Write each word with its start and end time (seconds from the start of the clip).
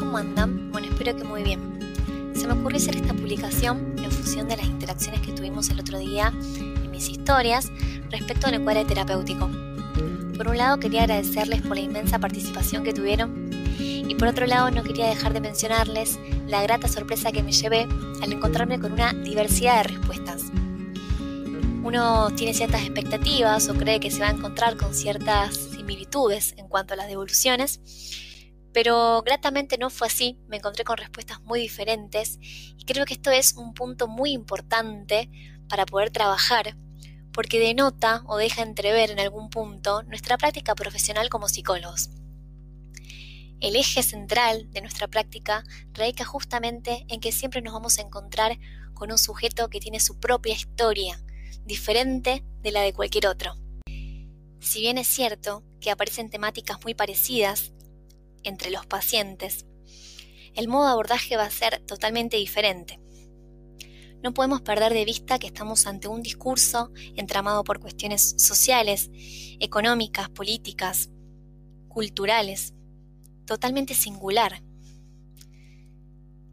¿cómo 0.00 0.18
andan? 0.18 0.72
Bueno, 0.72 0.88
espero 0.88 1.16
que 1.16 1.22
muy 1.22 1.44
bien. 1.44 1.60
Se 2.34 2.48
me 2.48 2.54
ocurrió 2.54 2.76
hacer 2.76 2.96
esta 2.96 3.14
publicación 3.14 3.94
en 3.96 4.10
función 4.10 4.48
de 4.48 4.56
las 4.56 4.66
interacciones 4.66 5.20
que 5.20 5.30
tuvimos 5.30 5.70
el 5.70 5.78
otro 5.78 5.96
día 5.96 6.32
en 6.34 6.90
mis 6.90 7.08
historias 7.08 7.70
respecto 8.10 8.48
al 8.48 8.54
encuadre 8.54 8.84
terapéutico. 8.84 9.48
Por 10.36 10.48
un 10.48 10.58
lado 10.58 10.80
quería 10.80 11.02
agradecerles 11.02 11.62
por 11.62 11.76
la 11.76 11.82
inmensa 11.82 12.18
participación 12.18 12.82
que 12.82 12.92
tuvieron 12.92 13.48
y 13.78 14.12
por 14.16 14.26
otro 14.26 14.44
lado 14.44 14.72
no 14.72 14.82
quería 14.82 15.06
dejar 15.06 15.32
de 15.32 15.40
mencionarles 15.40 16.18
la 16.48 16.60
grata 16.64 16.88
sorpresa 16.88 17.30
que 17.30 17.44
me 17.44 17.52
llevé 17.52 17.86
al 18.20 18.32
encontrarme 18.32 18.80
con 18.80 18.92
una 18.92 19.12
diversidad 19.12 19.76
de 19.76 19.94
respuestas. 19.94 20.42
Uno 21.84 22.30
tiene 22.34 22.54
ciertas 22.54 22.82
expectativas 22.82 23.68
o 23.68 23.74
cree 23.74 24.00
que 24.00 24.10
se 24.10 24.18
va 24.18 24.28
a 24.28 24.32
encontrar 24.32 24.76
con 24.76 24.94
ciertas 24.94 25.54
similitudes 25.54 26.54
en 26.56 26.66
cuanto 26.66 26.94
a 26.94 26.96
las 26.96 27.06
devoluciones, 27.06 27.80
pero 28.80 29.22
gratamente 29.26 29.76
no 29.76 29.90
fue 29.90 30.06
así, 30.06 30.38
me 30.46 30.58
encontré 30.58 30.84
con 30.84 30.98
respuestas 30.98 31.40
muy 31.42 31.58
diferentes 31.58 32.38
y 32.40 32.84
creo 32.84 33.06
que 33.06 33.14
esto 33.14 33.32
es 33.32 33.54
un 33.54 33.74
punto 33.74 34.06
muy 34.06 34.30
importante 34.30 35.28
para 35.68 35.84
poder 35.84 36.10
trabajar, 36.10 36.76
porque 37.32 37.58
denota 37.58 38.22
o 38.28 38.36
deja 38.36 38.62
entrever 38.62 39.10
en 39.10 39.18
algún 39.18 39.50
punto 39.50 40.04
nuestra 40.04 40.38
práctica 40.38 40.76
profesional 40.76 41.28
como 41.28 41.48
psicólogos. 41.48 42.10
El 43.58 43.74
eje 43.74 44.04
central 44.04 44.70
de 44.70 44.80
nuestra 44.80 45.08
práctica 45.08 45.64
radica 45.92 46.24
justamente 46.24 47.04
en 47.08 47.18
que 47.18 47.32
siempre 47.32 47.62
nos 47.62 47.74
vamos 47.74 47.98
a 47.98 48.02
encontrar 48.02 48.60
con 48.94 49.10
un 49.10 49.18
sujeto 49.18 49.70
que 49.70 49.80
tiene 49.80 49.98
su 49.98 50.20
propia 50.20 50.54
historia, 50.54 51.20
diferente 51.64 52.44
de 52.62 52.70
la 52.70 52.82
de 52.82 52.92
cualquier 52.92 53.26
otro. 53.26 53.56
Si 54.60 54.82
bien 54.82 54.98
es 54.98 55.08
cierto 55.08 55.64
que 55.80 55.90
aparecen 55.90 56.30
temáticas 56.30 56.78
muy 56.84 56.94
parecidas 56.94 57.72
entre 58.42 58.70
los 58.70 58.86
pacientes, 58.86 59.66
el 60.54 60.68
modo 60.68 60.86
de 60.86 60.92
abordaje 60.92 61.36
va 61.36 61.44
a 61.44 61.50
ser 61.50 61.80
totalmente 61.86 62.36
diferente. 62.36 63.00
No 64.22 64.34
podemos 64.34 64.60
perder 64.62 64.92
de 64.92 65.04
vista 65.04 65.38
que 65.38 65.46
estamos 65.46 65.86
ante 65.86 66.08
un 66.08 66.22
discurso 66.22 66.90
entramado 67.14 67.62
por 67.62 67.78
cuestiones 67.78 68.34
sociales, 68.38 69.10
económicas, 69.60 70.28
políticas, 70.28 71.10
culturales, 71.86 72.74
totalmente 73.44 73.94
singular. 73.94 74.62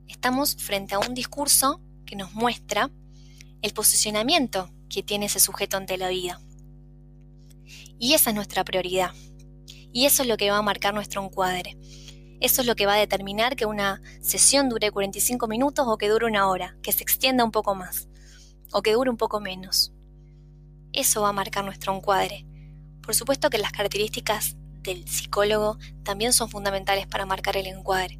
Estamos 0.08 0.56
frente 0.56 0.94
a 0.94 1.00
un 1.00 1.16
discurso 1.16 1.82
que 2.06 2.16
nos 2.16 2.34
muestra 2.34 2.92
el 3.64 3.74
posicionamiento 3.74 4.72
que 4.88 5.02
tiene 5.02 5.26
ese 5.26 5.40
sujeto 5.40 5.78
ante 5.78 5.98
la 5.98 6.10
vida. 6.10 6.40
Y 7.98 8.14
esa 8.14 8.30
es 8.30 8.36
nuestra 8.36 8.64
prioridad. 8.64 9.12
Y 9.96 10.06
eso 10.06 10.24
es 10.24 10.28
lo 10.28 10.36
que 10.36 10.52
va 10.52 10.58
a 10.58 10.62
marcar 10.62 10.94
nuestro 10.94 11.24
encuadre. 11.24 11.78
Eso 12.42 12.60
es 12.60 12.68
lo 12.68 12.76
que 12.76 12.86
va 12.86 12.96
a 12.96 12.98
determinar 12.98 13.56
que 13.56 13.66
una 13.66 14.02
sesión 14.20 14.68
dure 14.68 14.92
45 14.92 15.48
minutos 15.48 15.86
o 15.88 15.98
que 15.98 16.10
dure 16.10 16.26
una 16.26 16.50
hora, 16.50 16.76
que 16.84 16.92
se 16.92 17.02
extienda 17.02 17.46
un 17.46 17.52
poco 17.52 17.76
más, 17.76 18.10
o 18.74 18.82
que 18.82 18.92
dure 18.92 19.10
un 19.10 19.16
poco 19.16 19.40
menos. 19.40 19.94
Eso 20.92 21.22
va 21.22 21.30
a 21.30 21.32
marcar 21.32 21.64
nuestro 21.64 21.96
encuadre. 21.96 22.46
Por 23.02 23.16
supuesto 23.16 23.50
que 23.50 23.58
las 23.58 23.72
características 23.72 24.58
del 24.82 25.08
psicólogo 25.08 25.78
también 26.04 26.34
son 26.34 26.50
fundamentales 26.50 27.08
para 27.08 27.26
marcar 27.26 27.56
el 27.56 27.68
encuadre. 27.68 28.20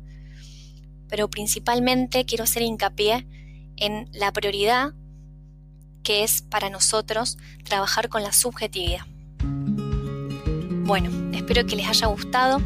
Pero 1.10 1.30
principalmente 1.30 2.24
quiero 2.24 2.46
hacer 2.46 2.62
hincapié 2.62 3.28
en 3.76 4.08
la 4.14 4.32
prioridad 4.32 4.94
que 6.04 6.24
es 6.24 6.42
para 6.42 6.70
nosotros 6.70 7.38
trabajar 7.66 8.08
con 8.08 8.24
la 8.24 8.32
subjetividad. 8.32 9.06
Bueno, 10.86 11.10
espero 11.34 11.66
que 11.66 11.76
les 11.76 11.88
haya 11.88 12.06
gustado. 12.06 12.62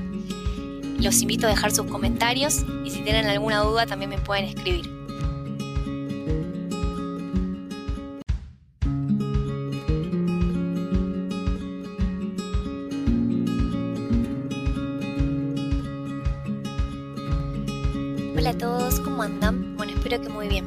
Los 1.00 1.22
invito 1.22 1.48
a 1.48 1.50
dejar 1.50 1.72
sus 1.72 1.86
comentarios 1.86 2.66
y 2.84 2.90
si 2.90 3.02
tienen 3.02 3.28
alguna 3.28 3.62
duda 3.62 3.86
también 3.86 4.10
me 4.10 4.18
pueden 4.18 4.44
escribir. 4.44 4.92
Hola 18.38 18.50
a 18.50 18.58
todos, 18.58 19.00
¿cómo 19.00 19.24
andan? 19.24 19.78
Bueno, 19.78 19.94
espero 19.94 20.22
que 20.22 20.28
muy 20.28 20.50
bien. 20.50 20.66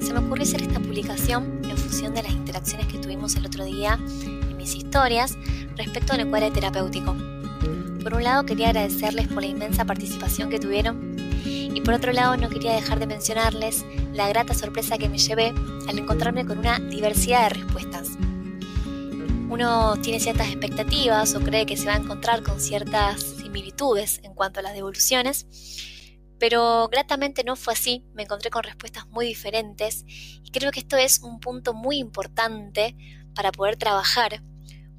Se 0.00 0.14
me 0.14 0.20
ocurrió 0.20 0.44
hacer 0.44 0.62
esta 0.62 0.80
publicación 0.80 1.60
en 1.62 1.76
función 1.76 2.14
de 2.14 2.22
las 2.22 2.32
interacciones 2.32 2.86
que 2.86 2.96
tuvimos 2.96 3.36
el 3.36 3.44
otro 3.44 3.66
día 3.66 3.98
mis 4.60 4.74
historias 4.74 5.36
respecto 5.74 6.12
al 6.12 6.20
encuadre 6.20 6.50
terapéutico. 6.50 7.16
Por 8.02 8.14
un 8.14 8.24
lado 8.24 8.44
quería 8.44 8.68
agradecerles 8.68 9.26
por 9.28 9.42
la 9.42 9.48
inmensa 9.48 9.86
participación 9.86 10.50
que 10.50 10.60
tuvieron 10.60 11.16
y 11.44 11.80
por 11.80 11.94
otro 11.94 12.12
lado 12.12 12.36
no 12.36 12.50
quería 12.50 12.74
dejar 12.74 12.98
de 12.98 13.06
mencionarles 13.06 13.84
la 14.12 14.28
grata 14.28 14.52
sorpresa 14.52 14.98
que 14.98 15.08
me 15.08 15.16
llevé 15.16 15.54
al 15.88 15.98
encontrarme 15.98 16.44
con 16.44 16.58
una 16.58 16.78
diversidad 16.78 17.44
de 17.44 17.60
respuestas. 17.60 18.10
Uno 19.48 19.96
tiene 19.96 20.20
ciertas 20.20 20.48
expectativas 20.48 21.34
o 21.34 21.40
cree 21.40 21.64
que 21.64 21.78
se 21.78 21.86
va 21.86 21.94
a 21.94 21.98
encontrar 21.98 22.42
con 22.42 22.60
ciertas 22.60 23.22
similitudes 23.22 24.20
en 24.22 24.34
cuanto 24.34 24.60
a 24.60 24.62
las 24.62 24.74
devoluciones, 24.74 25.46
pero 26.38 26.88
gratamente 26.88 27.44
no 27.44 27.56
fue 27.56 27.72
así, 27.72 28.04
me 28.14 28.24
encontré 28.24 28.50
con 28.50 28.62
respuestas 28.62 29.06
muy 29.08 29.26
diferentes 29.26 30.04
y 30.06 30.50
creo 30.50 30.70
que 30.70 30.80
esto 30.80 30.96
es 30.96 31.20
un 31.20 31.40
punto 31.40 31.72
muy 31.72 31.98
importante 31.98 32.94
para 33.34 33.52
poder 33.52 33.76
trabajar 33.76 34.42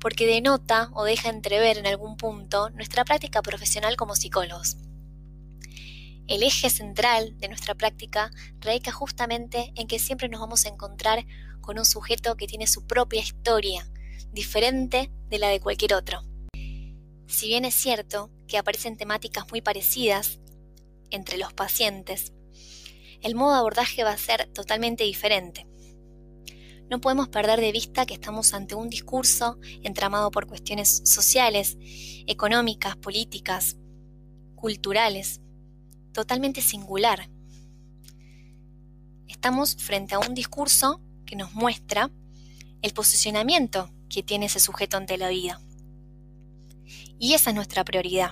porque 0.02 0.26
denota 0.26 0.90
o 0.94 1.04
deja 1.04 1.30
entrever 1.30 1.78
en 1.78 1.86
algún 1.86 2.18
punto 2.18 2.72
nuestra 2.72 3.06
práctica 3.06 3.42
profesional 3.44 3.96
como 3.96 4.16
psicólogos. 4.16 4.78
El 6.28 6.44
eje 6.44 6.70
central 6.70 7.38
de 7.38 7.50
nuestra 7.50 7.76
práctica 7.76 8.32
radica 8.60 8.92
justamente 8.92 9.72
en 9.76 9.88
que 9.88 10.00
siempre 10.00 10.28
nos 10.28 10.42
vamos 10.42 10.66
a 10.66 10.70
encontrar 10.70 11.26
con 11.62 11.78
un 11.78 11.86
sujeto 11.86 12.36
que 12.36 12.48
tiene 12.48 12.66
su 12.66 12.88
propia 12.88 13.22
historia, 13.22 13.88
diferente 14.32 15.12
de 15.30 15.40
la 15.40 15.50
de 15.50 15.60
cualquier 15.60 15.94
otro. 15.94 16.24
Si 17.28 17.48
bien 17.48 17.64
es 17.64 17.76
cierto 17.76 18.32
que 18.48 18.58
aparecen 18.58 18.98
temáticas 18.98 19.46
muy 19.52 19.62
parecidas 19.62 20.40
entre 21.12 21.38
los 21.38 21.54
pacientes, 21.54 22.34
el 23.22 23.36
modo 23.36 23.52
de 23.52 23.60
abordaje 23.60 24.04
va 24.04 24.12
a 24.12 24.18
ser 24.18 24.48
totalmente 24.54 25.04
diferente. 25.04 25.68
No 26.92 27.00
podemos 27.00 27.30
perder 27.30 27.62
de 27.62 27.72
vista 27.72 28.06
que 28.06 28.14
estamos 28.14 28.54
ante 28.54 28.76
un 28.76 28.90
discurso 28.90 29.58
entramado 29.82 30.30
por 30.30 30.46
cuestiones 30.46 31.04
sociales, 31.06 31.78
económicas, 32.28 32.98
políticas, 32.98 33.78
culturales, 34.56 35.40
totalmente 36.12 36.60
singular. 36.60 37.30
Estamos 39.30 39.78
frente 39.78 40.16
a 40.16 40.20
un 40.20 40.34
discurso 40.34 41.00
que 41.26 41.38
nos 41.38 41.54
muestra 41.54 42.12
el 42.82 42.92
posicionamiento 42.92 43.90
que 44.10 44.22
tiene 44.22 44.48
ese 44.48 44.60
sujeto 44.60 44.98
ante 44.98 45.18
la 45.18 45.30
vida. 45.30 45.62
Y 47.18 47.36
esa 47.36 47.52
es 47.52 47.56
nuestra 47.56 47.86
prioridad. 47.86 48.32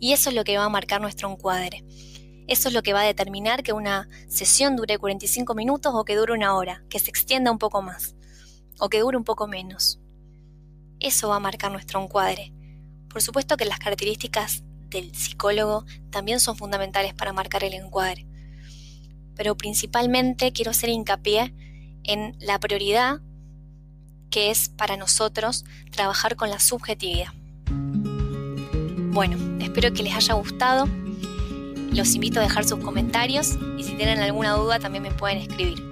Y 0.00 0.14
eso 0.14 0.30
es 0.30 0.34
lo 0.34 0.42
que 0.42 0.58
va 0.58 0.64
a 0.64 0.68
marcar 0.68 1.00
nuestro 1.00 1.30
encuadre. 1.30 1.84
Eso 2.48 2.68
es 2.68 2.74
lo 2.74 2.82
que 2.82 2.94
va 2.94 3.02
a 3.02 3.04
determinar 3.04 3.62
que 3.62 3.74
una 3.74 4.08
sesión 4.26 4.74
dure 4.74 4.96
45 4.96 5.54
minutos 5.54 5.92
o 5.94 6.04
que 6.06 6.16
dure 6.16 6.32
una 6.32 6.56
hora, 6.56 6.82
que 6.88 6.98
se 6.98 7.10
extienda 7.10 7.50
un 7.50 7.58
poco 7.58 7.82
más, 7.82 8.16
o 8.80 8.88
que 8.88 9.00
dure 9.00 9.18
un 9.18 9.24
poco 9.24 9.46
menos. 9.46 10.00
Eso 10.98 11.28
va 11.28 11.36
a 11.36 11.40
marcar 11.40 11.70
nuestro 11.70 12.02
encuadre. 12.02 12.54
Por 13.10 13.20
supuesto 13.20 13.58
que 13.58 13.66
las 13.66 13.78
características 13.78 14.64
del 14.88 15.14
psicólogo 15.14 15.84
también 16.08 16.40
son 16.40 16.56
fundamentales 16.56 17.12
para 17.12 17.34
marcar 17.34 17.64
el 17.64 17.74
encuadre. 17.74 18.26
Pero 19.36 19.54
principalmente 19.54 20.50
quiero 20.52 20.70
hacer 20.70 20.88
hincapié 20.88 21.54
en 22.02 22.34
la 22.40 22.58
prioridad 22.58 23.20
que 24.30 24.50
es 24.50 24.70
para 24.70 24.96
nosotros 24.96 25.66
trabajar 25.90 26.36
con 26.36 26.48
la 26.48 26.60
subjetividad. 26.60 27.32
Bueno, 29.12 29.36
espero 29.62 29.92
que 29.92 30.02
les 30.02 30.14
haya 30.14 30.32
gustado 30.32 30.86
los 31.92 32.14
invito 32.14 32.40
a 32.40 32.42
dejar 32.42 32.64
sus 32.64 32.80
comentarios 32.80 33.58
y 33.76 33.84
si 33.84 33.94
tienen 33.94 34.20
alguna 34.20 34.52
duda 34.52 34.78
también 34.78 35.02
me 35.02 35.10
pueden 35.10 35.38
escribir. 35.38 35.87